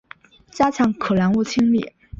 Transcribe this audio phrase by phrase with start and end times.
[0.49, 1.93] 加强可燃物清理